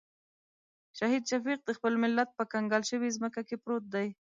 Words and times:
شهید 0.97 1.23
شفیق 1.31 1.59
د 1.65 1.69
خپل 1.77 1.93
ملت 2.03 2.29
په 2.37 2.43
کنګال 2.51 2.83
شوې 2.91 3.09
ځمکه 3.17 3.41
کې 3.47 3.55
پروت 3.63 3.85
دی. 3.93 4.07